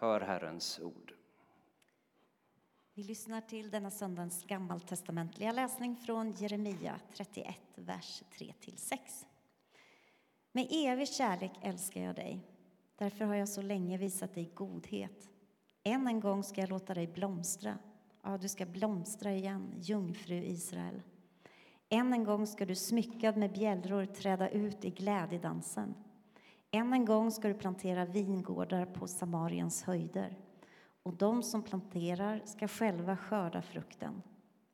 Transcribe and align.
Hör 0.00 0.20
Herrens 0.20 0.80
ord. 0.80 1.14
Vi 2.94 3.02
lyssnar 3.02 3.40
till 3.40 3.70
denna 3.70 3.90
söndagens 3.90 4.44
gammaltestamentliga 4.44 5.52
läsning 5.52 5.96
från 5.96 6.32
Jeremia 6.32 7.00
31, 7.12 7.56
vers 7.74 8.22
3-6. 8.32 8.98
Med 10.52 10.68
evig 10.70 11.08
kärlek 11.08 11.52
älskar 11.62 12.00
jag 12.00 12.14
dig. 12.14 12.40
Därför 12.96 13.24
har 13.24 13.34
jag 13.34 13.48
så 13.48 13.62
länge 13.62 13.98
visat 13.98 14.34
dig 14.34 14.50
godhet. 14.54 15.30
Än 15.82 16.06
en 16.06 16.20
gång 16.20 16.42
ska 16.44 16.60
jag 16.60 16.70
låta 16.70 16.94
dig 16.94 17.06
blomstra. 17.06 17.78
Ja, 18.22 18.38
du 18.38 18.48
ska 18.48 18.66
blomstra 18.66 19.32
igen, 19.32 19.74
jungfru 19.80 20.44
Israel. 20.44 21.02
Än 21.88 22.12
en 22.12 22.24
gång 22.24 22.46
ska 22.46 22.66
du 22.66 22.74
smyckad 22.74 23.36
med 23.36 23.52
bjällror 23.52 24.06
träda 24.06 24.48
ut 24.48 24.84
i 24.84 24.90
glädjedansen. 24.90 25.94
Än 26.70 26.92
en 26.92 27.04
gång 27.04 27.30
ska 27.30 27.48
du 27.48 27.54
plantera 27.54 28.04
vingårdar 28.04 28.86
på 28.86 29.06
Samariens 29.06 29.82
höjder 29.82 30.36
och 31.02 31.14
de 31.14 31.42
som 31.42 31.62
planterar 31.62 32.42
ska 32.44 32.68
själva 32.68 33.16
skörda 33.16 33.62
frukten. 33.62 34.22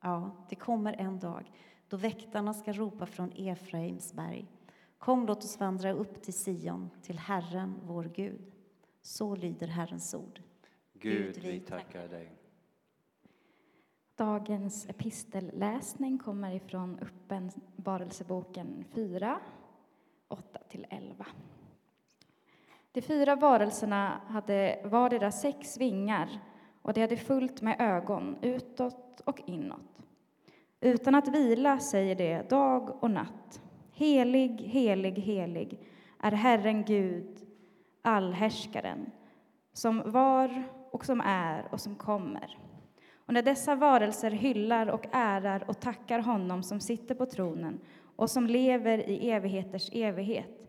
Ja, 0.00 0.46
det 0.48 0.56
kommer 0.56 0.92
en 0.92 1.18
dag 1.18 1.52
då 1.88 1.96
väktarna 1.96 2.54
ska 2.54 2.72
ropa 2.72 3.06
från 3.06 3.32
Efraims 3.36 4.12
berg. 4.12 4.46
Kom, 4.98 5.26
låt 5.26 5.44
oss 5.44 5.60
vandra 5.60 5.92
upp 5.92 6.22
till 6.22 6.34
Sion, 6.34 6.90
till 7.02 7.18
Herren, 7.18 7.74
vår 7.82 8.04
Gud. 8.04 8.52
Så 9.02 9.36
lyder 9.36 9.66
Herrens 9.66 10.14
ord. 10.14 10.42
Gud, 10.92 11.38
vi 11.38 11.60
tackar 11.60 12.08
dig. 12.08 12.32
Dagens 14.16 14.88
epistelläsning 14.88 16.18
kommer 16.18 16.54
ifrån 16.54 16.98
Uppenbarelseboken 16.98 18.84
4, 18.94 19.40
8-11. 20.28 21.24
De 22.94 23.02
fyra 23.02 23.36
varelserna 23.36 24.20
hade 24.28 24.78
vardera 24.84 25.30
sex 25.30 25.78
vingar 25.78 26.28
och 26.82 26.92
de 26.92 27.00
hade 27.00 27.16
fullt 27.16 27.62
med 27.62 27.76
ögon 27.80 28.36
utåt 28.42 29.20
och 29.24 29.42
inåt. 29.46 30.00
Utan 30.80 31.14
att 31.14 31.28
vila 31.28 31.78
säger 31.78 32.14
de 32.14 32.42
dag 32.42 33.02
och 33.02 33.10
natt. 33.10 33.62
Helig, 33.92 34.60
helig, 34.60 35.19
helig 35.19 35.80
är 36.20 36.32
Herren 36.32 36.84
Gud, 36.84 37.38
allhärskaren, 38.02 39.10
som 39.72 40.10
var 40.10 40.62
och 40.91 41.04
som 41.04 41.20
är 41.20 41.69
och 41.70 41.80
som 41.80 41.94
kommer. 41.94 42.58
Och 43.26 43.34
när 43.34 43.42
dessa 43.42 43.74
varelser 43.74 44.30
hyllar 44.30 44.86
och 44.86 45.06
ärar 45.12 45.64
och 45.69 45.80
tackar 45.80 46.19
honom 46.19 46.62
som 46.62 46.80
sitter 46.80 47.14
på 47.14 47.26
tronen 47.26 47.80
och 48.16 48.30
som 48.30 48.47
lever 48.47 49.08
i 49.08 49.30
evigheters 49.30 49.91
evighet 49.92 50.63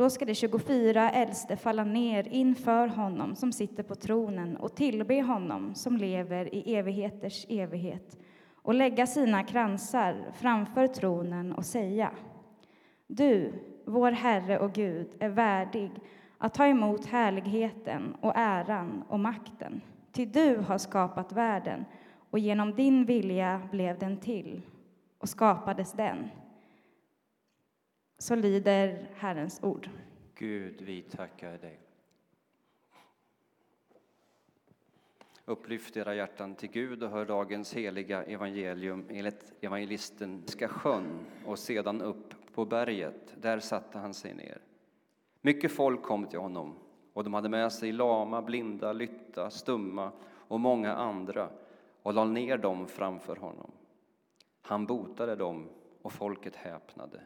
då 0.00 0.10
ska 0.10 0.24
de 0.24 0.34
24 0.34 1.10
äldste 1.10 1.56
falla 1.56 1.84
ner 1.84 2.28
inför 2.28 2.88
honom 2.88 3.34
som 3.34 3.52
sitter 3.52 3.82
på 3.82 3.94
tronen 3.94 4.56
och 4.56 4.74
tillbe 4.74 5.22
honom 5.22 5.74
som 5.74 5.96
lever 5.96 6.54
i 6.54 6.74
evigheters 6.74 7.46
evighet 7.48 8.18
och 8.54 8.74
lägga 8.74 9.06
sina 9.06 9.44
kransar 9.44 10.16
framför 10.34 10.86
tronen 10.86 11.52
och 11.52 11.64
säga 11.64 12.10
Du, 13.06 13.52
vår 13.84 14.12
Herre 14.12 14.58
och 14.58 14.72
Gud, 14.72 15.08
är 15.18 15.28
värdig 15.28 15.90
att 16.38 16.54
ta 16.54 16.66
emot 16.66 17.06
härligheten 17.06 18.16
och 18.20 18.32
äran 18.36 19.04
och 19.08 19.20
makten. 19.20 19.80
Ty 20.12 20.26
du 20.26 20.56
har 20.56 20.78
skapat 20.78 21.32
världen 21.32 21.84
och 22.30 22.38
genom 22.38 22.74
din 22.74 23.04
vilja 23.04 23.62
blev 23.70 23.98
den 23.98 24.16
till 24.16 24.62
och 25.18 25.28
skapades 25.28 25.92
den. 25.92 26.30
Så 28.20 28.34
lyder 28.34 29.08
Herrens 29.14 29.62
ord. 29.62 29.88
Gud, 30.34 30.80
vi 30.80 31.02
tackar 31.02 31.58
dig. 31.58 31.80
Upplyft 35.44 35.96
era 35.96 36.14
hjärtan 36.14 36.54
till 36.54 36.70
Gud 36.70 37.02
och 37.02 37.10
hör 37.10 37.24
dagens 37.24 37.74
heliga 37.74 38.22
evangelium 38.22 39.06
enligt 39.10 39.52
evangelisten 39.60 40.42
ska 40.46 40.68
sjön 40.68 41.26
och 41.46 41.58
sedan 41.58 42.02
upp 42.02 42.34
på 42.54 42.64
berget. 42.64 43.34
Där 43.42 43.60
satte 43.60 43.98
han 43.98 44.14
sig 44.14 44.34
ner. 44.34 44.60
Mycket 45.40 45.72
folk 45.72 46.02
kom 46.02 46.26
till 46.26 46.38
honom 46.38 46.74
och 47.12 47.24
de 47.24 47.34
hade 47.34 47.48
med 47.48 47.72
sig 47.72 47.92
lama, 47.92 48.42
blinda, 48.42 48.92
lytta, 48.92 49.50
stumma 49.50 50.12
och 50.22 50.60
många 50.60 50.94
andra 50.94 51.48
och 52.02 52.14
lade 52.14 52.30
ner 52.30 52.58
dem 52.58 52.88
framför 52.88 53.36
honom. 53.36 53.70
Han 54.62 54.86
botade 54.86 55.36
dem 55.36 55.68
och 56.02 56.12
folket 56.12 56.56
häpnade. 56.56 57.20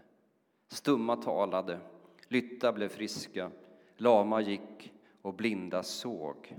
Stumma 0.68 1.16
talade, 1.16 1.80
lytta 2.28 2.72
blev 2.72 2.88
friska, 2.88 3.50
lama 3.96 4.40
gick 4.40 4.92
och 5.22 5.34
blinda 5.34 5.82
såg 5.82 6.56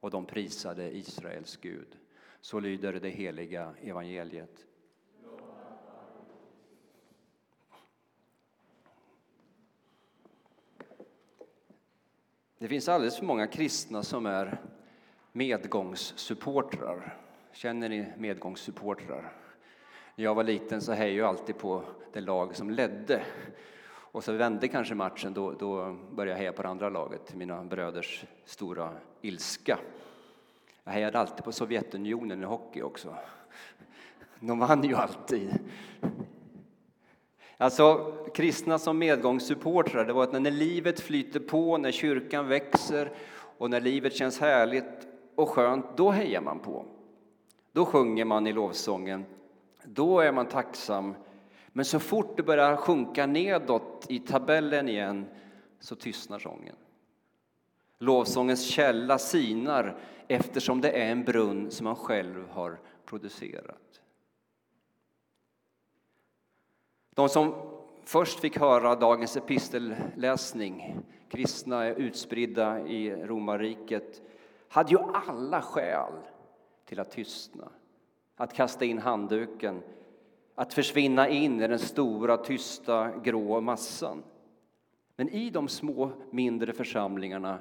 och 0.00 0.10
de 0.10 0.26
prisade 0.26 0.96
Israels 0.96 1.56
Gud. 1.56 1.96
Så 2.40 2.60
lyder 2.60 2.92
det 2.92 3.08
heliga 3.08 3.74
evangeliet. 3.82 4.66
Det 12.58 12.68
finns 12.68 12.88
alldeles 12.88 13.18
för 13.18 13.24
många 13.24 13.46
kristna 13.46 14.02
som 14.02 14.26
är 14.26 14.60
medgångssupportrar. 15.32 17.18
Känner 17.52 17.88
ni 17.88 18.12
medgångssupportrar? 18.18 19.43
När 20.16 20.24
jag 20.24 20.34
var 20.34 20.44
liten 20.44 20.80
så 20.80 20.92
hejade 20.92 21.18
jag 21.18 21.28
alltid 21.28 21.58
på 21.58 21.82
det 22.12 22.20
lag 22.20 22.56
som 22.56 22.70
ledde. 22.70 23.22
Och 23.86 24.24
så 24.24 24.32
vände 24.32 24.68
kanske 24.68 24.94
matchen, 24.94 25.34
då, 25.34 25.52
då 25.52 25.96
började 26.10 26.30
jag 26.30 26.38
heja 26.38 26.52
på 26.52 26.62
det 26.62 26.68
andra 26.68 26.88
laget, 26.88 27.26
till 27.26 27.36
mina 27.36 27.64
bröders 27.64 28.24
stora 28.44 28.90
ilska. 29.20 29.78
Jag 30.84 30.92
hejade 30.92 31.18
alltid 31.18 31.44
på 31.44 31.52
Sovjetunionen 31.52 32.42
i 32.42 32.46
hockey 32.46 32.82
också. 32.82 33.16
De 34.40 34.58
vann 34.58 34.84
ju 34.84 34.94
alltid. 34.94 35.58
Alltså, 37.56 38.12
kristna 38.34 38.78
som 38.78 38.98
medgångssupportrar, 38.98 40.04
det 40.04 40.12
var 40.12 40.22
att 40.22 40.42
när 40.42 40.50
livet 40.50 41.00
flyter 41.00 41.40
på, 41.40 41.78
när 41.78 41.92
kyrkan 41.92 42.48
växer 42.48 43.12
och 43.58 43.70
när 43.70 43.80
livet 43.80 44.14
känns 44.14 44.40
härligt 44.40 45.06
och 45.34 45.48
skönt, 45.48 45.96
då 45.96 46.10
hejar 46.10 46.40
man 46.40 46.58
på. 46.58 46.86
Då 47.72 47.84
sjunger 47.84 48.24
man 48.24 48.46
i 48.46 48.52
lovsången 48.52 49.24
då 49.84 50.20
är 50.20 50.32
man 50.32 50.46
tacksam. 50.46 51.14
Men 51.68 51.84
så 51.84 52.00
fort 52.00 52.36
det 52.36 52.42
börjar 52.42 52.76
sjunka 52.76 53.26
nedåt 53.26 54.06
i 54.08 54.18
tabellen 54.18 54.88
igen 54.88 55.26
så 55.80 55.96
tystnar 55.96 56.38
sången. 56.38 56.76
Lovsångens 57.98 58.64
källa 58.64 59.18
sinar 59.18 59.98
eftersom 60.28 60.80
det 60.80 60.90
är 60.90 61.10
en 61.10 61.24
brunn 61.24 61.70
som 61.70 61.84
man 61.84 61.96
själv 61.96 62.48
har 62.48 62.80
producerat. 63.04 64.00
De 67.14 67.28
som 67.28 67.54
först 68.04 68.40
fick 68.40 68.58
höra 68.58 68.94
dagens 68.94 69.36
epistelläsning, 69.36 71.00
kristna 71.28 71.88
utspridda 71.88 72.86
i 72.86 73.26
romarriket, 73.26 74.22
hade 74.68 74.90
ju 74.90 74.98
alla 74.98 75.62
skäl 75.62 76.12
till 76.84 77.00
att 77.00 77.10
tystna 77.10 77.68
att 78.36 78.54
kasta 78.54 78.84
in 78.84 78.98
handduken, 78.98 79.82
att 80.54 80.74
försvinna 80.74 81.28
in 81.28 81.62
i 81.62 81.68
den 81.68 81.78
stora, 81.78 82.36
tysta, 82.36 83.18
grå 83.18 83.60
massan. 83.60 84.22
Men 85.16 85.28
i 85.28 85.50
de 85.50 85.68
små, 85.68 86.12
mindre 86.30 86.72
församlingarna 86.72 87.58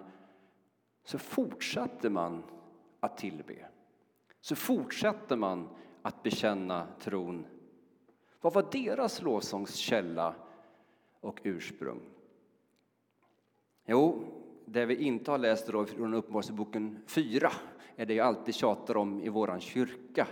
så 1.04 1.18
fortsatte 1.18 2.10
man 2.10 2.44
att 3.00 3.18
tillbe. 3.18 3.66
Så 4.42 4.56
fortsatte 4.56 5.36
man 5.36 5.70
att 6.02 6.24
bekänna 6.24 6.88
tron. 7.00 7.46
Vad 8.42 8.54
var 8.54 8.66
deras 8.72 9.22
lovsångskälla 9.22 10.36
och 11.20 11.40
ursprung? 11.44 12.00
Jo, 13.86 14.24
det 14.66 14.86
vi 14.86 14.96
inte 14.96 15.32
har 15.32 15.38
läst 15.38 15.68
då 15.68 15.86
från 15.86 16.14
Uppenbarelseboken 16.14 17.00
4 17.08 17.52
är 17.96 18.06
det 18.06 18.14
jag 18.14 18.28
alltid 18.28 18.56
tjatar 18.56 18.98
om 18.98 19.22
i 19.22 19.30
vår 19.30 19.60
kyrka. 19.60 20.28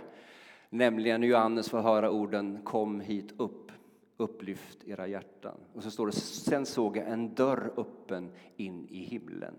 Nämligen 0.74 1.20
när 1.20 1.28
Johannes 1.28 1.68
får 1.68 1.80
höra 1.80 2.10
orden 2.10 2.62
Kom 2.64 3.00
hit 3.00 3.32
upp, 3.36 3.72
upplyft 4.16 4.84
era 4.84 5.06
hjärtan. 5.06 5.60
Och 5.72 5.82
så 5.82 5.90
står 5.90 6.06
det 6.06 6.12
Sen 6.12 6.66
såg 6.66 6.96
jag 6.96 7.08
en 7.08 7.34
dörr 7.34 7.72
öppen 7.76 8.32
in 8.56 8.88
i 8.88 8.98
himlen. 8.98 9.54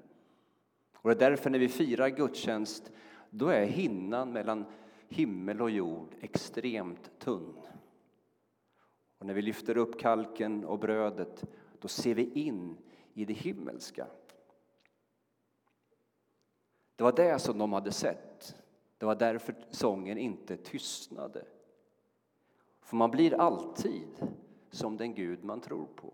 Och 0.97 1.09
det 1.09 1.25
är 1.25 1.29
därför 1.29 1.49
när 1.49 1.59
vi 1.59 1.69
firar 1.69 2.09
gudstjänst 2.09 2.91
då 3.29 3.47
är 3.47 3.65
hinnan 3.65 4.33
mellan 4.33 4.65
himmel 5.07 5.61
och 5.61 5.69
jord 5.69 6.15
extremt 6.21 7.19
tunn. 7.19 7.57
Och 9.17 9.25
när 9.25 9.33
vi 9.33 9.41
lyfter 9.41 9.77
upp 9.77 9.99
kalken 9.99 10.65
och 10.65 10.79
brödet 10.79 11.43
då 11.79 11.87
ser 11.87 12.15
vi 12.15 12.31
in 12.33 12.77
i 13.13 13.25
det 13.25 13.33
himmelska. 13.33 14.07
Det 16.95 17.03
var 17.03 17.11
det 17.11 17.39
som 17.39 17.57
de 17.57 17.73
hade 17.73 17.91
sett. 17.91 18.62
Det 19.03 19.07
var 19.07 19.15
därför 19.15 19.55
sången 19.69 20.17
inte 20.17 20.57
tystnade. 20.57 21.45
För 22.81 22.95
man 22.95 23.11
blir 23.11 23.33
alltid 23.33 24.07
som 24.71 24.97
den 24.97 25.13
Gud 25.13 25.43
man 25.43 25.61
tror 25.61 25.87
på. 25.95 26.13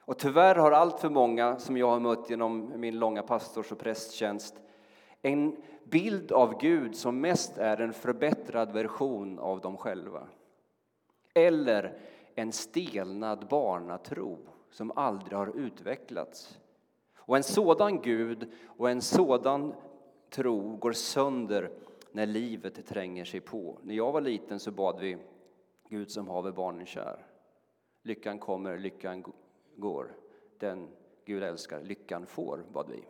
Och 0.00 0.18
tyvärr 0.18 0.54
har 0.54 0.72
allt 0.72 1.00
för 1.00 1.10
många 1.10 1.58
som 1.58 1.76
jag 1.76 1.90
har 1.90 2.00
mött 2.00 2.30
genom 2.30 2.80
min 2.80 2.98
långa 2.98 3.22
pastors 3.22 3.72
och 3.72 3.78
prästtjänst 3.78 4.54
en 5.20 5.56
bild 5.84 6.32
av 6.32 6.60
Gud 6.60 6.96
som 6.96 7.20
mest 7.20 7.58
är 7.58 7.80
en 7.80 7.92
förbättrad 7.92 8.72
version 8.72 9.38
av 9.38 9.60
dem 9.60 9.76
själva. 9.76 10.28
Eller 11.34 11.98
en 12.34 12.52
stelnad 12.52 13.48
barnatro 13.48 14.38
som 14.70 14.92
aldrig 14.96 15.38
har 15.38 15.56
utvecklats. 15.56 16.58
Och 17.16 17.36
en 17.36 17.42
sådan 17.42 18.00
Gud 18.00 18.52
och 18.66 18.90
en 18.90 19.02
sådan 19.02 19.74
tro 20.32 20.76
går 20.76 20.92
sönder 20.92 21.70
när 22.12 22.26
livet 22.26 22.86
tränger 22.86 23.24
sig 23.24 23.40
på. 23.40 23.78
När 23.82 23.94
jag 23.94 24.12
var 24.12 24.20
liten 24.20 24.60
så 24.60 24.70
bad 24.70 25.00
vi 25.00 25.18
Gud 25.88 26.10
som 26.10 26.28
haver 26.28 26.52
barnen 26.52 26.86
kär. 26.86 27.26
Lyckan 28.02 28.38
kommer, 28.38 28.78
lyckan 28.78 29.24
går. 29.76 30.16
Den 30.58 30.88
Gud 31.24 31.42
älskar, 31.42 31.82
lyckan 31.82 32.26
får, 32.26 32.64
bad 32.72 32.86
vi. 32.90 33.04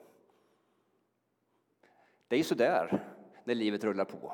Det 2.28 2.38
är 2.38 2.42
så 2.42 2.54
där 2.54 3.04
när 3.44 3.54
livet 3.54 3.84
rullar 3.84 4.04
på. 4.04 4.32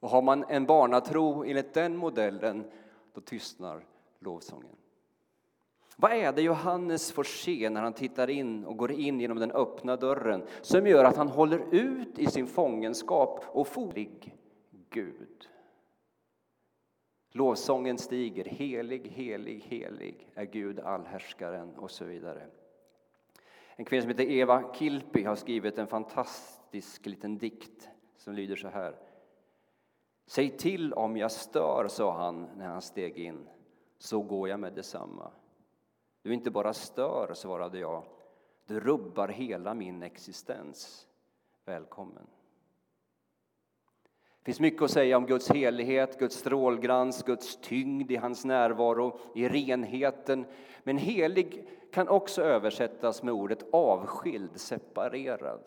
Och 0.00 0.10
har 0.10 0.22
man 0.22 0.44
en 0.48 0.66
barnatro 0.66 1.44
enligt 1.44 1.74
den 1.74 1.96
modellen, 1.96 2.70
då 3.12 3.20
tystnar 3.20 3.86
lovsången. 4.18 4.76
Vad 6.00 6.12
är 6.12 6.32
det 6.32 6.42
Johannes 6.42 7.12
får 7.12 7.24
se 7.24 7.70
när 7.70 7.82
han 7.82 7.92
tittar 7.92 8.30
in 8.30 8.64
och 8.64 8.76
går 8.76 8.92
in 8.92 9.20
genom 9.20 9.38
den 9.38 9.50
öppna 9.50 9.96
dörren 9.96 10.42
som 10.60 10.86
gör 10.86 11.04
att 11.04 11.16
han 11.16 11.28
håller 11.28 11.74
ut 11.74 12.18
i 12.18 12.26
sin 12.26 12.46
fångenskap 12.46 13.44
och 13.46 13.66
folig 13.66 14.36
Gud? 14.90 15.48
Lovsången 17.32 17.98
stiger, 17.98 18.44
helig, 18.44 19.08
helig, 19.08 19.64
helig 19.68 20.30
är 20.34 20.44
Gud 20.44 20.80
allhärskaren 20.80 21.74
och 21.74 21.90
så 21.90 22.04
vidare. 22.04 22.46
En 23.76 23.84
kvinna 23.84 24.02
som 24.02 24.10
heter 24.10 24.30
Eva 24.30 24.74
Kilpi 24.74 25.24
har 25.24 25.36
skrivit 25.36 25.78
en 25.78 25.86
fantastisk 25.86 27.06
liten 27.06 27.38
dikt 27.38 27.88
som 28.16 28.34
lyder 28.34 28.56
så 28.56 28.68
här. 28.68 28.96
Säg 30.26 30.56
till 30.56 30.92
om 30.92 31.16
jag 31.16 31.32
stör, 31.32 31.86
sa 31.88 32.18
han 32.18 32.48
när 32.56 32.66
han 32.66 32.82
steg 32.82 33.18
in, 33.18 33.48
så 33.98 34.22
går 34.22 34.48
jag 34.48 34.60
med 34.60 34.72
detsamma. 34.72 35.32
Du 36.22 36.34
inte 36.34 36.50
bara 36.50 36.72
stör, 36.72 37.34
svarade 37.34 37.78
jag, 37.78 38.02
du 38.66 38.80
rubbar 38.80 39.28
hela 39.28 39.74
min 39.74 40.02
existens. 40.02 41.06
Välkommen. 41.64 42.26
Det 44.40 44.44
finns 44.44 44.60
mycket 44.60 44.82
att 44.82 44.90
säga 44.90 45.16
om 45.16 45.26
Guds 45.26 45.50
helighet, 45.50 46.18
Guds 46.18 46.36
strålglans, 46.36 47.22
Guds 47.22 47.56
tyngd 47.56 48.10
i 48.10 48.16
hans 48.16 48.44
närvaro, 48.44 49.18
i 49.34 49.48
renheten. 49.48 50.46
Men 50.82 50.98
helig 50.98 51.68
kan 51.92 52.08
också 52.08 52.42
översättas 52.42 53.22
med 53.22 53.34
ordet 53.34 53.64
avskild, 53.72 54.60
separerad. 54.60 55.60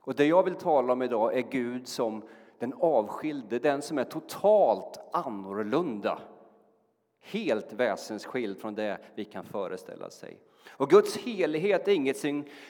Och 0.00 0.14
det 0.14 0.26
jag 0.26 0.42
vill 0.42 0.54
tala 0.54 0.92
om 0.92 1.02
idag 1.02 1.38
är 1.38 1.42
Gud 1.42 1.88
som 1.88 2.22
den 2.58 2.74
avskilde, 2.80 3.58
den 3.58 3.82
som 3.82 3.98
är 3.98 4.04
totalt 4.04 5.00
annorlunda. 5.12 6.18
Helt 7.20 7.72
väsensskild 7.72 8.60
från 8.60 8.74
det 8.74 8.98
vi 9.14 9.24
kan 9.24 9.44
föreställa 9.44 10.10
sig. 10.10 10.38
Och 10.68 10.90
Guds 10.90 11.16
helighet 11.16 11.88
är 11.88 11.92
inget 11.92 12.16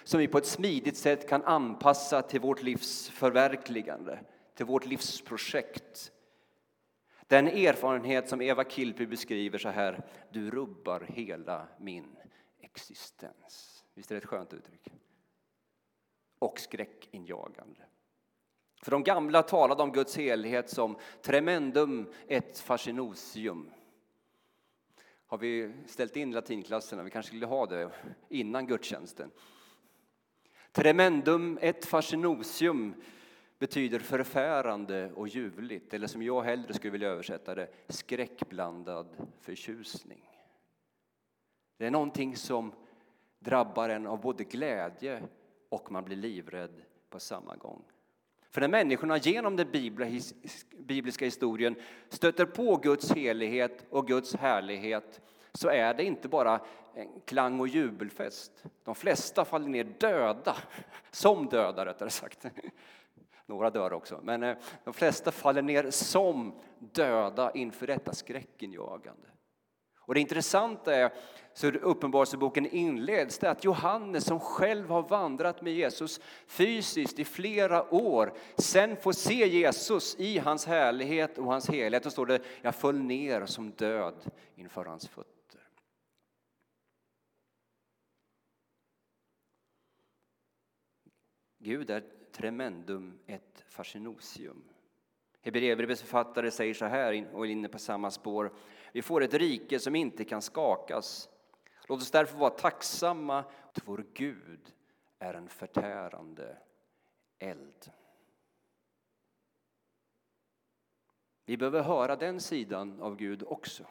som 0.05 0.21
vi 0.21 0.29
på 0.29 0.39
ett 0.39 0.47
smidigt 0.47 0.97
sätt 0.97 1.29
kan 1.29 1.43
anpassa 1.43 2.23
till 2.23 2.41
vårt 2.41 2.63
livs 2.63 3.09
förverkligande 3.09 4.19
till 4.61 4.67
vårt 4.67 4.87
livsprojekt. 4.87 6.13
Den 7.27 7.49
erfarenhet 7.49 8.29
som 8.29 8.43
Eva 8.43 8.65
Kilpi 8.65 9.07
beskriver 9.07 9.59
så 9.59 9.69
här, 9.69 10.09
du 10.31 10.51
rubbar 10.51 11.01
hela 11.09 11.69
min 11.79 12.17
existens. 12.59 13.85
Visst 13.95 14.11
är 14.11 14.15
det 14.15 14.19
ett 14.19 14.27
skönt 14.27 14.53
uttryck? 14.53 14.89
Och 16.39 16.61
skräckinjagande. 16.61 17.81
För 18.83 18.91
de 18.91 19.03
gamla 19.03 19.43
talade 19.43 19.83
om 19.83 19.93
Guds 19.93 20.17
helighet 20.17 20.71
som 20.71 20.99
tremendum 21.23 22.13
et 22.29 22.59
fascinosium. 22.59 23.71
Har 25.31 25.39
vi 25.39 25.73
ställt 25.87 26.17
in 26.17 26.31
latinklasserna? 26.33 27.03
Vi 27.03 27.11
kanske 27.11 27.29
skulle 27.29 27.47
ha 27.47 27.67
det 27.67 27.91
innan 28.29 28.67
gudstjänsten. 28.67 29.31
Tremendum 30.73 31.59
et 31.61 31.87
fascinosium 31.87 32.95
betyder 33.59 33.99
förfärande 33.99 35.13
och 35.13 35.29
ljuvligt, 35.29 35.95
eller 35.95 36.07
som 36.07 36.23
jag 36.23 36.43
hellre 36.43 36.75
skulle 36.75 36.91
vilja 36.91 37.09
översätta 37.09 37.55
det, 37.55 37.69
skräckblandad 37.89 39.29
förtjusning. 39.41 40.23
Det 41.77 41.87
är 41.87 41.91
någonting 41.91 42.37
som 42.37 42.73
drabbar 43.39 43.89
en 43.89 44.07
av 44.07 44.21
både 44.21 44.45
glädje 44.45 45.23
och 45.69 45.93
man 45.93 46.05
blir 46.05 46.17
livrädd 46.17 46.83
på 47.11 47.21
samma 47.21 47.57
gång. 47.57 47.83
För 48.51 48.61
när 48.61 48.69
människorna 48.69 49.17
genom 49.17 49.57
den 49.57 49.71
bibliska 50.77 51.25
historien 51.25 51.75
stöter 52.09 52.45
på 52.45 52.77
Guds 52.77 53.13
helighet 53.13 53.87
och 53.91 54.07
Guds 54.07 54.35
härlighet 54.35 55.21
så 55.53 55.69
är 55.69 55.95
det 55.95 56.05
inte 56.05 56.29
bara 56.29 56.61
en 56.95 57.21
klang 57.25 57.61
och 57.61 57.69
jubelfest. 57.69 58.65
De 58.85 58.95
flesta 58.95 59.45
faller 59.45 59.69
ner 59.69 59.85
döda, 59.85 60.57
som 61.11 61.47
döda 61.47 61.87
rättare 61.87 62.11
sagt. 62.11 62.47
Några 63.47 63.71
dör 63.71 63.93
också, 63.93 64.21
men 64.23 64.43
eh, 64.43 64.57
de 64.85 64.95
flesta 64.95 65.33
faller 65.33 65.63
ner 65.63 65.91
som 65.91 66.55
döda 66.79 67.51
inför 67.53 67.87
detta 67.87 68.13
skräckinjagande. 68.13 69.29
Och 70.11 70.15
det 70.15 70.21
intressanta 70.21 70.95
är, 70.95 71.13
så 71.53 71.67
Uppenbarelseboken 71.71 72.67
inleds, 72.67 73.39
det 73.39 73.51
att 73.51 73.65
Johannes 73.65 74.25
som 74.25 74.41
själv 74.41 74.89
har 74.89 75.03
vandrat 75.03 75.63
med 75.63 75.73
Jesus 75.73 76.21
fysiskt 76.47 77.19
i 77.19 77.25
flera 77.25 77.95
år, 77.95 78.33
sen 78.57 78.97
får 78.97 79.13
se 79.13 79.49
Jesus 79.49 80.17
i 80.19 80.39
hans 80.39 80.67
härlighet 80.67 81.39
och 81.39 81.45
hans 81.45 81.69
helhet. 81.69 82.07
Och 82.07 82.13
står 82.13 82.27
det, 82.27 82.43
jag 82.63 82.75
föll 82.75 82.99
ner 82.99 83.47
som 83.47 83.71
död 83.71 84.31
inför 84.55 84.85
hans 84.85 85.09
fötter. 85.09 85.69
Gud 91.59 91.91
är 91.91 92.05
tremendum 92.33 93.19
et 93.27 93.65
fascinosium. 93.69 94.65
Hebreerbrevets 95.43 96.01
författare 96.01 96.51
säger 96.51 96.75
så 96.75 96.85
här, 96.85 97.29
och 97.33 97.47
är 97.47 97.51
inne 97.51 97.69
på 97.69 97.79
samma 97.79 98.11
spår. 98.11 98.53
Vi 98.93 99.03
får 99.03 99.23
ett 99.23 99.35
rike 99.35 99.79
som 99.79 99.95
inte 99.95 100.25
kan 100.25 100.43
skakas. 100.43 101.29
Låt 101.89 102.01
oss 102.01 102.11
därför 102.11 102.39
vara 102.39 102.51
tacksamma 102.51 103.39
att 103.39 103.81
vår 103.85 104.05
Gud 104.15 104.73
är 105.19 105.35
en 105.35 105.49
förtärande 105.49 106.57
eld. 107.39 107.91
Vi 111.45 111.57
behöver 111.57 111.83
höra 111.83 112.17
den 112.17 112.41
sidan 112.41 113.03
av 113.03 113.17
Gud 113.17 113.43
också. 113.47 113.85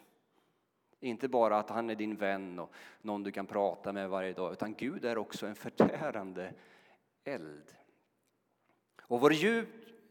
Inte 1.00 1.27
bara 1.27 1.57
att 1.57 1.69
han 1.69 1.89
är 1.89 1.95
din 1.95 2.15
vän 2.15 2.59
och 2.59 2.74
någon 3.01 3.24
du 3.24 3.31
kan 3.31 3.45
prata 3.45 3.93
med 3.93 4.09
varje 4.09 4.33
dag, 4.33 4.53
utan 4.53 4.74
Gud 4.74 5.05
är 5.05 5.17
också 5.17 5.47
en 5.47 5.55
förtärande 5.55 6.53
eld. 7.24 7.75
Och 9.01 9.19
vår 9.21 9.31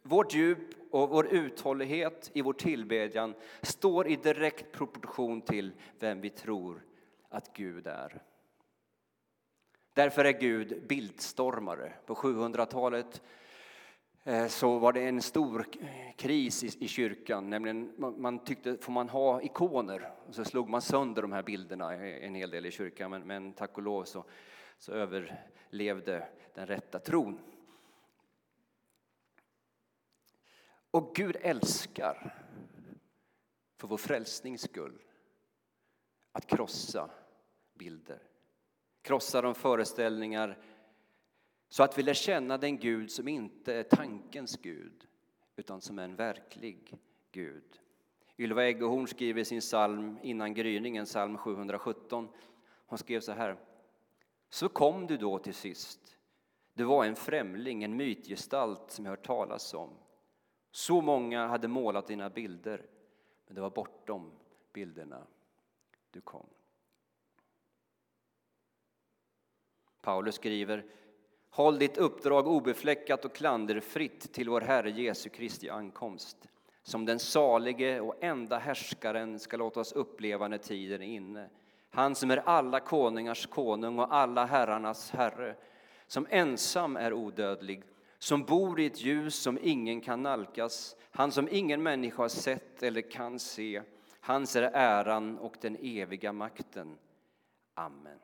vårt 0.08 0.34
djup 0.34 0.58
och 0.90 1.08
vår 1.08 1.26
uthållighet 1.26 2.30
i 2.34 2.42
vår 2.42 2.52
tillbedjan 2.52 3.34
står 3.62 4.08
i 4.08 4.16
direkt 4.16 4.72
proportion 4.72 5.42
till 5.42 5.72
vem 5.98 6.20
vi 6.20 6.30
tror 6.30 6.84
att 7.28 7.56
Gud 7.56 7.86
är. 7.86 8.22
Därför 9.94 10.24
är 10.24 10.32
Gud 10.32 10.82
bildstormare. 10.88 11.92
På 12.06 12.14
700-talet 12.14 13.22
eh, 14.24 14.46
så 14.46 14.78
var 14.78 14.92
det 14.92 15.08
en 15.08 15.22
stor 15.22 15.66
kris 16.16 16.64
i, 16.64 16.88
kyrkan. 16.88 17.50
Nämligen 17.50 17.92
man 17.96 18.38
tyckte, 18.44 18.76
får 18.76 18.92
man 18.92 19.08
ha 19.08 19.42
ikoner? 19.42 20.10
Och 20.28 20.34
så 20.34 20.44
slog 20.44 20.68
man 20.68 20.82
sönder 20.82 21.22
de 21.22 21.32
här 21.32 21.42
bilderna 21.42 21.94
en 21.94 22.34
hel 22.34 22.50
del 22.50 22.66
i 22.66 22.70
kyrkan. 22.70 23.10
Men, 23.10 23.26
men 23.26 23.52
tack 23.52 23.76
och 23.76 23.82
lov 23.82 24.04
så, 24.04 24.24
så 24.78 24.92
överlevde 24.92 26.28
den 26.54 26.66
rätta 26.66 26.98
tron. 26.98 27.38
Och 30.90 31.14
Gud 31.14 31.36
älskar, 31.40 32.34
för 33.76 33.88
vår 33.88 33.96
frälsnings 33.96 34.62
skull, 34.62 35.02
att 36.32 36.46
krossa 36.46 37.10
bilder. 37.74 38.22
Krossa 39.02 39.42
de 39.42 39.54
föreställningar 39.54 40.58
så 41.68 41.82
att 41.82 41.98
vi 41.98 42.02
lär 42.02 42.14
känna 42.14 42.58
den 42.58 42.78
Gud 42.78 43.10
som 43.10 43.28
inte 43.28 43.74
är 43.74 43.82
tankens 43.82 44.56
Gud 44.56 45.06
utan 45.56 45.80
som 45.80 45.98
är 45.98 46.04
en 46.04 46.16
verklig 46.16 46.98
Gud. 47.32 47.80
Ylva 48.38 48.64
Eggehorn 48.64 49.06
skriver 49.06 49.40
i 49.40 49.44
sin 49.44 49.60
psalm 49.60 50.18
innan 50.22 50.54
gryningen, 50.54 51.04
psalm 51.04 51.38
717. 51.38 52.28
Hon 52.86 52.98
skrev 52.98 53.20
så 53.20 53.32
här. 53.32 53.56
Så 54.50 54.68
kom 54.68 55.06
du 55.06 55.16
då 55.16 55.38
till 55.38 55.54
sist. 55.54 56.16
Du 56.74 56.84
var 56.84 57.04
en 57.04 57.16
främling, 57.16 57.84
en 57.84 57.96
mytgestalt 57.96 58.90
som 58.90 59.04
jag 59.04 59.12
hört 59.12 59.26
talas 59.26 59.74
om. 59.74 59.90
Så 60.78 61.00
många 61.00 61.46
hade 61.46 61.68
målat 61.68 62.06
dina 62.06 62.30
bilder, 62.30 62.82
men 63.46 63.54
det 63.54 63.60
var 63.60 63.70
bortom 63.70 64.32
bilderna 64.72 65.26
du 66.10 66.20
kom. 66.20 66.46
Paulus 70.00 70.34
skriver 70.34 70.84
Håll 71.50 71.78
ditt 71.78 71.98
uppdrag 71.98 72.46
obefläckat 72.46 73.24
och 73.24 73.34
klanderfritt 73.34 74.32
till 74.32 74.48
vår 74.48 74.60
Herre 74.60 74.90
Jesu 74.90 75.28
Kristi 75.28 75.68
ankomst. 75.68 76.48
Som 76.82 77.04
den 77.04 77.18
salige 77.18 78.00
och 78.00 78.24
enda 78.24 78.58
härskaren 78.58 79.38
ska 79.38 79.56
låta 79.56 79.80
oss 79.80 79.92
uppleva 79.92 80.48
när 80.48 80.58
tiden 80.58 81.02
är 81.02 81.06
inne. 81.06 81.50
Han 81.90 82.14
som 82.14 82.30
är 82.30 82.36
alla 82.36 82.80
konungars 82.80 83.46
konung 83.46 83.98
och 83.98 84.14
alla 84.14 84.44
herrarnas 84.44 85.10
herre, 85.10 85.56
som 86.06 86.26
ensam 86.30 86.96
är 86.96 87.12
odödlig, 87.12 87.82
som 88.18 88.44
bor 88.44 88.80
i 88.80 88.86
ett 88.86 89.00
ljus 89.00 89.34
som 89.34 89.58
ingen 89.62 90.00
kan 90.00 90.22
nalkas, 90.22 90.96
han 91.10 91.32
som 91.32 91.48
ingen 91.50 91.82
människa 91.82 92.22
har 92.22 92.28
sett 92.28 92.82
eller 92.82 93.00
kan 93.10 93.38
se. 93.38 93.82
Hans 94.20 94.56
är 94.56 94.62
äran 94.62 95.38
och 95.38 95.56
den 95.60 95.76
eviga 95.80 96.32
makten. 96.32 96.98
Amen. 97.74 98.18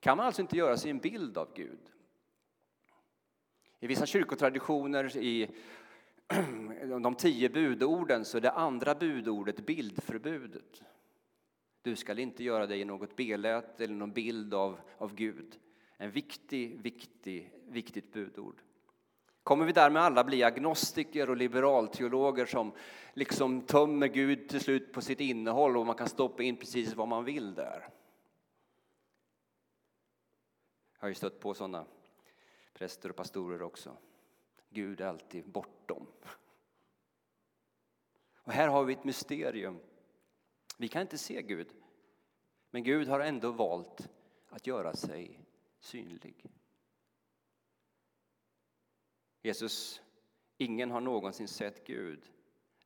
Kan 0.00 0.16
man 0.16 0.26
alltså 0.26 0.42
inte 0.42 0.56
göra 0.56 0.76
sig 0.76 0.90
en 0.90 0.98
bild 0.98 1.38
av 1.38 1.48
Gud? 1.54 1.92
I 3.80 3.86
vissa 3.86 4.06
kyrkotraditioner, 4.06 5.16
i 5.16 5.50
de 7.02 7.14
tio 7.14 7.48
budorden, 7.48 8.24
så 8.24 8.36
är 8.36 8.40
det 8.40 8.50
andra 8.50 8.94
budordet 8.94 9.66
bildförbudet. 9.66 10.82
Du 11.82 11.96
skall 11.96 12.18
inte 12.18 12.44
göra 12.44 12.66
dig 12.66 12.84
något 12.84 13.16
beläte 13.16 13.84
eller 13.84 13.94
någon 13.94 14.12
bild 14.12 14.54
av, 14.54 14.80
av 14.98 15.14
Gud. 15.14 15.58
En 15.96 16.10
viktig, 16.10 16.80
viktig, 16.80 17.52
viktigt 17.68 18.12
budord. 18.12 18.62
Kommer 19.42 19.64
vi 19.64 19.72
därmed 19.72 20.02
alla 20.02 20.24
bli 20.24 20.42
agnostiker 20.42 21.30
och 21.30 21.36
liberalteologer 21.36 22.46
som 22.46 22.72
liksom 23.14 23.60
tömmer 23.62 24.06
Gud 24.06 24.48
till 24.48 24.60
slut 24.60 24.92
på 24.92 25.00
sitt 25.00 25.20
innehåll 25.20 25.76
och 25.76 25.86
man 25.86 25.96
kan 25.96 26.08
stoppa 26.08 26.42
in 26.42 26.56
precis 26.56 26.94
vad 26.94 27.08
man 27.08 27.24
vill 27.24 27.54
där? 27.54 27.88
Jag 30.94 31.00
har 31.00 31.08
ju 31.08 31.14
stött 31.14 31.40
på 31.40 31.54
sådana 31.54 31.86
präster 32.72 33.10
och 33.10 33.16
pastorer 33.16 33.62
också. 33.62 33.96
Gud 34.70 35.00
är 35.00 35.06
alltid 35.06 35.48
bortom. 35.48 36.06
Och 38.36 38.52
här 38.52 38.68
har 38.68 38.84
vi 38.84 38.92
ett 38.92 39.04
mysterium. 39.04 39.80
Vi 40.76 40.88
kan 40.88 41.02
inte 41.02 41.18
se 41.18 41.42
Gud, 41.42 41.68
men 42.70 42.82
Gud 42.82 43.08
har 43.08 43.20
ändå 43.20 43.50
valt 43.50 44.08
att 44.48 44.66
göra 44.66 44.94
sig 44.94 45.45
synlig. 45.86 46.44
Jesus, 49.42 50.02
ingen 50.58 50.90
har 50.90 51.00
någonsin 51.00 51.48
sett 51.48 51.86
Gud, 51.86 52.22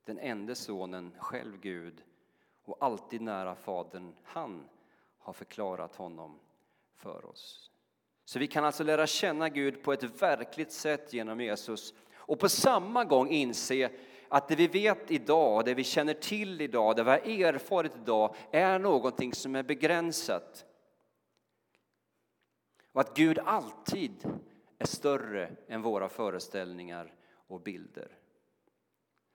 den 0.04 0.19
enda 0.19 0.54
sonen, 0.54 1.12
själv 1.19 1.61
Gud 1.61 2.04
och 2.64 2.76
alltid 2.80 3.21
nära 3.21 3.54
Fadern. 3.54 4.12
Han 4.23 4.69
har 5.19 5.33
förklarat 5.33 5.97
honom 5.97 6.38
för 6.95 7.25
oss. 7.25 7.71
Så 8.25 8.38
vi 8.38 8.47
kan 8.47 8.64
alltså 8.64 8.85
lära 8.85 9.07
känna 9.07 9.49
Gud 9.49 9.83
på 9.83 9.92
ett 9.92 10.23
verkligt 10.23 10.73
sätt 10.73 11.12
genom 11.12 11.40
Jesus 11.40 11.95
och 12.14 12.38
på 12.38 12.49
samma 12.49 13.04
gång 13.04 13.28
inse 13.30 13.90
att 14.28 14.49
det 14.49 14.57
vi 14.57 14.66
vet 14.66 15.11
idag, 15.11 15.64
det 15.64 15.75
vi 15.75 15.85
känner 15.85 16.14
till 16.14 16.61
idag, 16.61 16.97
det 16.97 17.04
vi 17.04 17.11
har 17.11 17.19
erfarit 17.19 17.97
idag 17.97 18.35
är 18.50 18.78
någonting 18.78 19.35
som 19.35 19.57
är 19.57 19.62
begränsat. 19.62 20.66
Och 23.00 23.07
att 23.07 23.16
Gud 23.16 23.38
alltid 23.38 24.40
är 24.78 24.87
större 24.87 25.57
än 25.69 25.83
våra 25.83 26.09
föreställningar 26.09 27.14
och 27.47 27.61
bilder. 27.61 28.19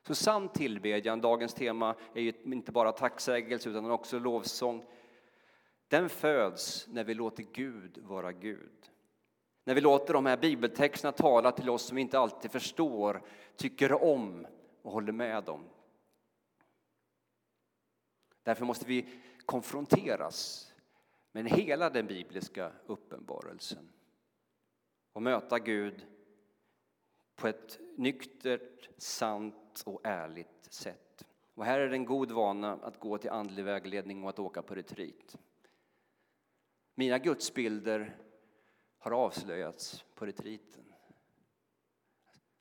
Så 0.08 0.16
sann 0.16 0.50
tillbedjan, 0.50 1.22
dagens 1.22 1.54
tema 1.54 1.96
är 2.14 2.22
ju 2.22 2.34
inte 2.46 2.72
bara 2.72 2.92
tacksägelse 2.92 3.70
utan 3.70 3.92
också 3.92 4.20
lovsång. 4.20 4.86
Den 5.88 6.10
föds 6.10 6.88
när 6.88 7.04
vi 7.04 7.14
låter 7.14 7.44
Gud 7.44 7.98
vara 7.98 8.32
Gud. 8.32 8.92
När 9.64 9.76
vi 9.76 9.82
låter 9.82 10.14
de 10.14 10.26
här 10.26 10.38
bibeltexterna 10.38 11.12
tala 11.12 11.52
till 11.52 11.70
oss 11.70 11.84
som 11.84 11.96
vi 11.96 12.02
inte 12.02 12.20
alltid 12.20 12.52
förstår, 12.52 13.22
tycker 13.56 14.04
om 14.04 14.48
och 14.82 14.92
håller 14.92 15.14
med 15.14 15.50
om. 15.50 15.70
Därför 18.44 18.66
måste 18.66 18.86
vi 18.86 19.06
konfronteras 19.46 20.72
men 21.36 21.46
hela 21.46 21.90
den 21.90 22.08
bibliska 22.08 22.72
uppenbarelsen 22.86 23.90
och 25.14 25.22
möta 25.22 25.60
Gud 25.60 26.06
på 27.36 27.48
ett 27.48 27.80
nyktert, 27.98 28.90
sant 28.98 29.84
och 29.86 30.02
ärligt 30.04 30.74
sätt. 30.74 31.26
Och 31.54 31.66
här 31.66 31.80
är 31.80 31.90
det 31.90 31.96
en 31.96 32.06
god 32.06 32.32
vana 32.32 32.74
att 32.74 33.00
gå 33.00 33.18
till 33.18 33.30
andlig 33.30 33.64
vägledning 33.64 34.24
och 34.24 34.30
att 34.30 34.40
åka 34.40 34.62
på 34.62 34.76
retreat. 34.76 35.38
Mina 36.94 37.20
gudsbilder 37.20 38.18
har 38.98 39.12
avslöjats 39.12 40.06
på 40.14 40.26
retreaten. 40.26 40.94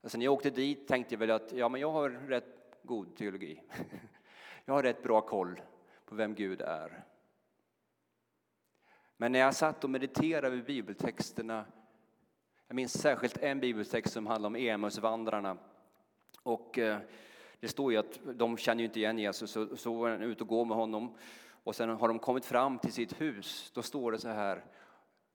Alltså 0.00 0.18
när 0.18 0.24
jag 0.24 0.34
åkte 0.34 0.50
dit 0.50 0.88
tänkte 0.88 1.14
jag 1.14 1.20
väl 1.20 1.30
att 1.30 1.52
ja, 1.52 1.68
men 1.68 1.80
jag 1.80 1.90
har 1.92 2.10
rätt 2.10 2.78
god 2.82 3.16
teologi. 3.16 3.62
Jag 4.64 4.74
har 4.74 4.82
rätt 4.82 5.02
bra 5.02 5.20
koll 5.20 5.60
på 6.04 6.14
vem 6.14 6.34
Gud 6.34 6.60
är. 6.60 7.04
Men 9.24 9.32
när 9.32 9.38
jag 9.38 9.54
satt 9.54 9.84
och 9.84 9.90
mediterade 9.90 10.46
över 10.46 10.62
bibeltexterna, 10.62 11.64
jag 12.68 12.74
minns 12.74 13.00
särskilt 13.00 13.36
en 13.36 13.60
bibeltext 13.60 14.12
som 14.12 14.26
handlar 14.26 14.46
om 14.46 14.56
Emusvandrarna. 14.56 15.56
Och 16.42 16.78
eh, 16.78 16.98
det 17.60 17.68
står 17.68 17.92
ju 17.92 17.98
att 17.98 18.20
de 18.34 18.56
känner 18.56 18.80
ju 18.80 18.84
inte 18.84 18.98
igen 18.98 19.18
Jesus, 19.18 19.50
så, 19.50 19.76
så 19.76 19.94
var 19.94 20.10
han 20.10 20.22
ute 20.22 20.42
och 20.42 20.48
går 20.48 20.64
med 20.64 20.76
honom. 20.76 21.14
Och 21.46 21.76
sen 21.76 21.88
har 21.88 22.08
de 22.08 22.18
kommit 22.18 22.44
fram 22.44 22.78
till 22.78 22.92
sitt 22.92 23.20
hus, 23.20 23.70
då 23.74 23.82
står 23.82 24.12
det 24.12 24.18
så 24.18 24.28
här, 24.28 24.64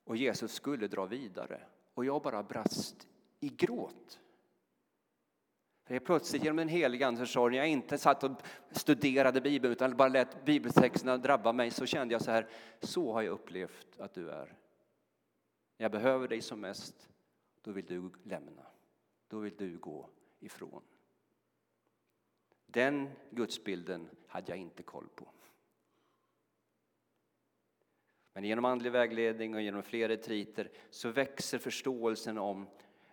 och 0.03 0.17
Jesus 0.17 0.53
skulle 0.53 0.88
dra 0.88 1.05
vidare. 1.05 1.62
Och 1.93 2.05
jag 2.05 2.22
bara 2.22 2.43
brast 2.43 3.08
i 3.39 3.50
gråt. 3.50 4.19
För 5.89 6.00
plötsligt 6.00 6.43
genom 6.43 6.58
den 6.58 6.67
heliga 6.67 7.08
Andes 7.08 7.36
när 7.36 7.51
jag 7.51 7.67
inte 7.67 7.98
satt 7.98 8.24
och 8.24 8.31
studerade 8.72 9.41
Bibeln 9.41 9.72
utan 9.72 9.98
bara 9.98 10.08
lät 10.08 10.46
bibeltexterna 10.46 11.17
drabba 11.17 11.53
mig 11.53 11.72
så 11.72 11.86
kände 11.86 12.13
jag 12.13 12.22
så 12.22 12.31
här, 12.31 12.48
så 12.81 13.13
har 13.13 13.22
jag 13.22 13.31
upplevt 13.31 14.00
att 14.00 14.13
du 14.13 14.29
är. 14.29 14.46
När 15.77 15.86
jag 15.86 15.91
behöver 15.91 16.27
dig 16.27 16.41
som 16.41 16.62
mest, 16.62 17.10
då 17.62 17.72
vill 17.72 17.86
du 17.86 18.12
lämna. 18.24 18.65
Då 19.27 19.39
vill 19.39 19.55
du 19.58 19.77
gå 19.77 20.10
ifrån. 20.39 20.81
Den 22.65 23.10
gudsbilden 23.29 24.10
hade 24.27 24.51
jag 24.51 24.58
inte 24.58 24.84
koll 24.84 25.08
på. 25.15 25.27
Men 28.34 28.43
genom 28.43 28.65
andlig 28.65 28.91
vägledning 28.91 29.55
och 29.55 29.62
genom 29.62 29.84
fler 29.84 30.08
retriter 30.08 30.72
så 30.89 31.10
växer 31.10 31.58
förståelsen 31.58 32.38
om 32.38 32.67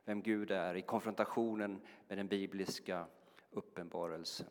vem 0.06 0.22
Gud 0.22 0.50
är 0.50 0.74
i 0.74 0.82
konfrontationen 0.82 1.80
med 2.08 2.18
den 2.18 2.28
bibliska 2.28 3.06
uppenbarelsen. 3.50 4.46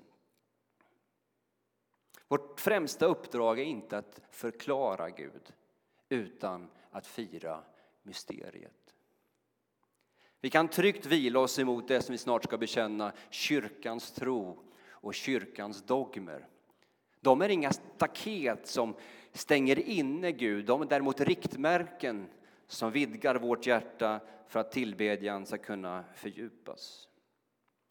Vårt 2.27 2.59
främsta 2.59 3.05
uppdrag 3.05 3.59
är 3.59 3.63
inte 3.63 3.97
att 3.97 4.21
förklara 4.31 5.09
Gud 5.09 5.53
utan 6.09 6.69
att 6.91 7.07
fira 7.07 7.63
mysteriet. 8.03 8.95
Vi 10.41 10.49
kan 10.49 10.67
tryggt 10.67 11.05
vila 11.05 11.39
oss 11.39 11.59
emot 11.59 11.87
det 11.87 12.01
som 12.01 12.13
vi 12.13 12.17
snart 12.17 12.43
ska 12.43 12.57
bekänna, 12.57 13.13
kyrkans 13.29 14.11
tro 14.11 14.59
och 14.89 15.13
kyrkans 15.13 15.83
dogmer. 15.83 16.47
De 17.19 17.41
är 17.41 17.49
inga 17.49 17.71
staket 17.71 18.67
som 18.67 18.95
stänger 19.31 19.79
inne 19.79 20.31
Gud, 20.31 20.65
de 20.65 20.81
är 20.81 20.85
däremot 20.85 21.21
riktmärken 21.21 22.29
som 22.67 22.91
vidgar 22.91 23.35
vårt 23.35 23.65
hjärta 23.65 24.19
för 24.47 24.59
att 24.59 24.71
tillbedjan 24.71 25.45
ska 25.45 25.57
kunna 25.57 26.03
fördjupas. 26.15 27.07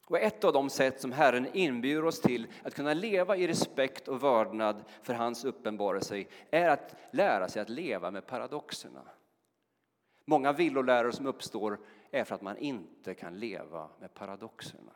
Och 0.07 0.19
ett 0.19 0.45
av 0.45 0.53
de 0.53 0.71
sätt 0.71 1.01
som 1.01 1.13
Herren 1.13 1.47
inbjuder 1.53 2.05
oss 2.05 2.21
till 2.21 2.47
att 2.63 2.75
kunna 2.75 2.95
leva 2.95 3.37
i 3.37 3.47
respekt 3.47 4.09
och 4.09 4.23
vördnad 4.23 4.85
för 5.03 5.15
hans 5.15 5.45
uppenbarelse 5.45 6.25
är 6.51 6.69
att 6.69 6.97
lära 7.11 7.49
sig 7.49 7.63
att 7.63 7.69
leva 7.69 8.11
med 8.11 8.27
paradoxerna. 8.27 9.03
Många 10.25 10.53
villoläror 10.53 11.11
som 11.11 11.27
uppstår 11.27 11.79
är 12.11 12.25
för 12.25 12.35
att 12.35 12.43
man 12.43 12.57
inte 12.57 13.15
kan 13.15 13.39
leva 13.39 13.91
med 14.01 14.15
paradoxerna. 14.15 14.93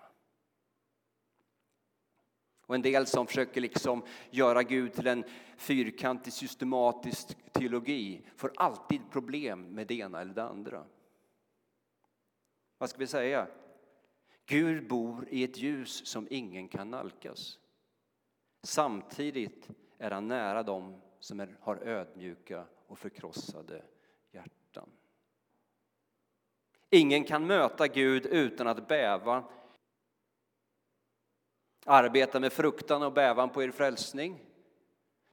Och 2.69 2.75
en 2.75 2.83
del 2.83 3.07
som 3.07 3.27
försöker 3.27 3.61
liksom 3.61 4.03
göra 4.31 4.63
Gud 4.63 4.93
till 4.93 5.07
en 5.07 5.25
fyrkantig 5.57 6.33
systematisk 6.33 7.37
teologi 7.53 8.23
får 8.37 8.53
alltid 8.57 9.01
problem 9.11 9.63
med 9.63 9.87
det 9.87 9.95
ena 9.95 10.21
eller 10.21 10.35
det 10.35 10.45
andra. 10.45 10.85
Vad 12.79 12.91
ska 12.91 12.99
vi 12.99 13.07
säga? 13.07 13.47
Gud 14.47 14.89
bor 14.89 15.29
i 15.31 15.45
ett 15.45 15.59
ljus 15.59 16.07
som 16.07 16.27
ingen 16.31 16.69
kan 16.69 16.91
nalkas. 16.91 17.59
Samtidigt 18.63 19.69
är 19.99 20.11
han 20.11 20.29
nära 20.29 20.63
dem 20.63 21.01
som 21.21 21.41
är, 21.41 21.57
har 21.61 21.77
ödmjuka 21.77 22.65
och 22.87 22.99
förkrossade 22.99 23.83
hjärtan. 24.33 24.91
Ingen 26.91 27.25
kan 27.25 27.47
möta 27.47 27.87
Gud 27.87 28.27
utan 28.27 28.67
att 28.67 28.89
bäva 28.89 29.45
Arbeta 31.91 32.41
med 32.41 32.53
fruktan 32.53 33.03
och 33.03 33.13
bävan 33.13 33.51
på 33.51 33.63
er 33.63 33.71
frälsning. 33.71 34.41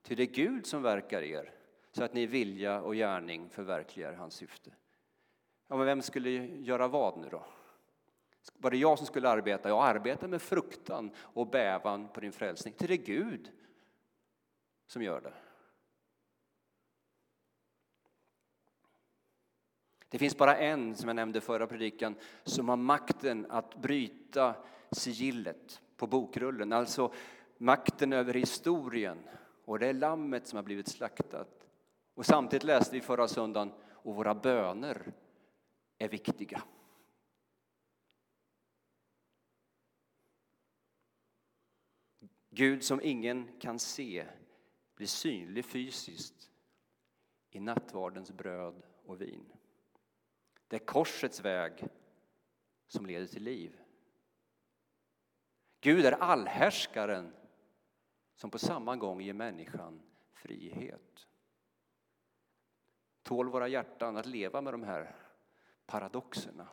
Ty 0.04 0.16
det 0.16 0.24
är 0.24 0.28
Gud 0.28 0.66
som 0.66 0.82
verkar 0.82 1.22
er, 1.22 1.52
så 1.92 2.04
att 2.04 2.14
ni 2.14 2.22
i 2.22 2.26
vilja 2.26 2.82
och 2.82 2.94
gärning 2.94 3.50
förverkligar 3.50 4.14
hans 4.14 4.34
syfte. 4.34 4.72
Ja, 5.68 5.76
men 5.76 5.86
vem 5.86 6.02
skulle 6.02 6.30
göra 6.46 6.88
vad 6.88 7.18
nu 7.18 7.30
då? 7.30 7.46
Var 8.54 8.72
det 8.72 8.78
jag 8.78 8.98
som 8.98 9.08
skulle 9.08 9.30
arbeta? 9.30 9.70
Jag 9.70 9.86
arbetar 9.86 10.28
med 10.28 10.42
fruktan 10.42 11.12
och 11.18 11.48
bävan 11.48 12.08
på 12.08 12.20
din 12.20 12.32
frälsning. 12.32 12.74
Till 12.74 12.88
det 12.88 12.94
är 12.94 13.06
Gud 13.06 13.52
som 14.88 15.02
gör 15.02 15.22
det. 15.22 15.34
Det 20.10 20.18
finns 20.18 20.38
bara 20.38 20.58
en, 20.58 20.96
som 20.96 21.10
jag 21.10 21.16
nämnde 21.16 21.42
förra 21.42 21.68
predikan, 21.68 22.16
som 22.44 22.70
har 22.70 22.78
makten 22.78 23.46
att 23.50 23.76
bryta 23.76 24.56
sigillet 24.92 25.82
på 25.98 26.08
bokrullen, 26.08 26.74
alltså 26.74 27.14
makten 27.58 28.14
över 28.14 28.34
historien. 28.34 29.18
Och 29.66 29.80
det 29.80 29.88
är 29.88 29.94
lammet 29.94 30.48
som 30.48 30.58
har 30.58 30.64
blivit 30.64 30.88
slaktat. 30.88 31.68
Och 32.14 32.26
samtidigt 32.26 32.64
läste 32.64 32.96
vi 32.96 33.02
förra 33.02 33.28
söndagen, 33.28 33.72
och 33.88 34.16
våra 34.16 34.36
böner 34.36 35.14
är 35.98 36.10
viktiga. 36.10 36.64
Gud 42.50 42.84
som 42.84 43.02
ingen 43.04 43.60
kan 43.60 43.80
se 43.80 44.26
blir 44.96 45.08
synlig 45.08 45.66
fysiskt 45.66 46.52
i 47.52 47.60
nattvardens 47.60 48.32
bröd 48.32 48.84
och 49.06 49.22
vin. 49.22 49.54
Det 50.68 50.76
är 50.76 50.86
korsets 50.86 51.40
väg 51.40 51.88
som 52.88 53.06
leder 53.06 53.28
till 53.28 53.44
liv. 53.44 53.80
Gud 55.86 56.06
är 56.06 56.12
allhärskaren 56.12 57.34
som 58.36 58.52
på 58.52 58.60
samma 58.60 58.96
gång 58.96 59.22
ger 59.22 59.34
människan 59.34 60.02
frihet. 60.34 61.28
Tål 63.24 63.50
våra 63.50 63.68
hjärtan 63.68 64.18
att 64.18 64.26
leva 64.26 64.62
med 64.62 64.74
de 64.74 64.84
här 64.84 65.16
paradoxerna 65.86 66.68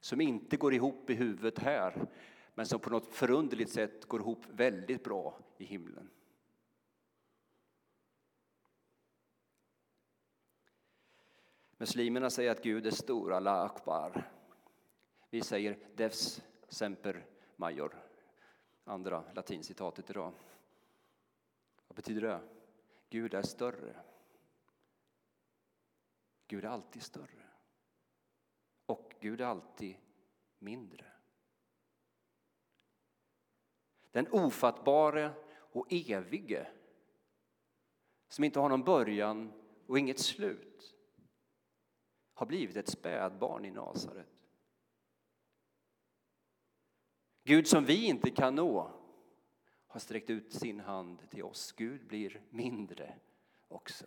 som 0.00 0.20
inte 0.20 0.56
går 0.56 0.74
ihop 0.74 1.10
i 1.10 1.14
huvudet 1.14 1.58
här 1.58 2.08
men 2.54 2.66
som 2.66 2.80
på 2.80 2.90
något 2.90 3.14
förunderligt 3.14 3.72
sätt 3.72 4.04
går 4.04 4.20
ihop 4.20 4.46
väldigt 4.50 5.04
bra 5.04 5.38
i 5.58 5.64
himlen. 5.64 6.10
Muslimerna 11.76 12.30
säger 12.30 12.50
att 12.50 12.62
Gud 12.62 12.86
är 12.86 12.90
stor, 12.90 13.32
Allah 13.32 13.64
akbar. 13.64 14.30
Vi 15.30 15.40
säger 15.40 15.78
Devs 15.94 16.42
semper 16.68 17.26
major, 17.56 18.09
andra 18.90 19.24
latincitatet 19.34 20.10
idag. 20.10 20.32
Vad 21.88 21.96
betyder 21.96 22.20
det? 22.20 22.40
Gud 23.08 23.34
är 23.34 23.42
större. 23.42 23.96
Gud 26.46 26.64
är 26.64 26.68
alltid 26.68 27.02
större. 27.02 27.46
Och 28.86 29.14
Gud 29.20 29.40
är 29.40 29.44
alltid 29.44 29.96
mindre. 30.58 31.06
Den 34.10 34.32
ofattbare 34.32 35.32
och 35.52 35.86
evige 35.90 36.66
som 38.28 38.44
inte 38.44 38.60
har 38.60 38.68
någon 38.68 38.84
början 38.84 39.52
och 39.86 39.98
inget 39.98 40.18
slut 40.18 40.94
har 42.34 42.46
blivit 42.46 42.76
ett 42.76 42.88
spädbarn 42.88 43.64
i 43.64 43.70
Nasaret. 43.70 44.39
Gud 47.50 47.66
som 47.66 47.84
vi 47.84 48.06
inte 48.06 48.30
kan 48.30 48.54
nå 48.54 48.90
har 49.86 50.00
sträckt 50.00 50.30
ut 50.30 50.52
sin 50.52 50.80
hand 50.80 51.30
till 51.30 51.42
oss. 51.42 51.72
Gud 51.72 52.06
blir 52.06 52.42
mindre 52.50 53.14
också. 53.68 54.04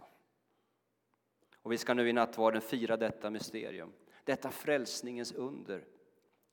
Och 1.56 1.72
vi 1.72 1.78
ska 1.78 1.94
nu 1.94 2.10
i 2.10 2.14
nattvarden 2.14 2.62
fira 2.62 2.98
detta 2.98 3.30
mysterium, 3.30 3.94
detta 4.24 4.52
frälsningens 4.52 5.32
under. 5.32 5.86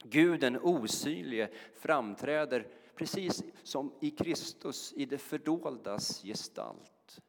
Gud 0.03 0.41
den 0.41 0.59
osynlige 0.61 1.51
framträder 1.75 2.69
precis 2.95 3.43
som 3.63 3.95
i 4.01 4.11
Kristus 4.11 4.93
i 4.93 5.05
det 5.05 5.19
fördoldas 5.19 6.23
gestalt. 6.23 7.21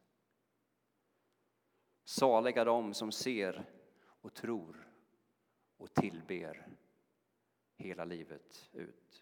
Saliga 2.04 2.64
de 2.64 2.94
som 2.94 3.12
ser 3.12 3.64
och 4.04 4.34
tror 4.34 4.88
och 5.76 5.94
tillber 5.94 6.68
hela 7.76 8.04
livet 8.04 8.70
ut. 8.72 9.21